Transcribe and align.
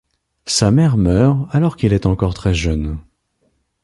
Sa 0.47 0.71
mère 0.71 0.97
meurt 0.97 1.47
alors 1.51 1.77
qu'il 1.77 1.93
est 1.93 2.07
encore 2.07 2.33
très 2.33 2.55
jeune. 2.55 2.97